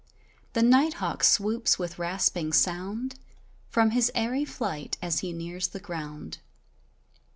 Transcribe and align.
The 0.53 0.63
night 0.63 0.95
hawk 0.95 1.23
swoops 1.23 1.77
with 1.77 1.99
rasping 1.99 2.53
sound, 2.53 3.19
From 3.69 3.91
his 3.91 4.11
airy 4.15 4.45
flight 4.45 4.97
as 4.99 5.19
he 5.19 5.31
nears 5.31 5.67
the 5.67 5.79
ground. 5.79 6.39